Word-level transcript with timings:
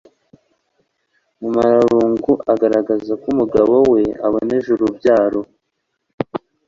mumararungu 1.39 2.31
agaragaza 2.53 3.11
ko 3.21 3.25
umugabo 3.33 3.73
wey 3.91 4.07
aboneje 4.27 4.67
urubyaro 4.71 5.41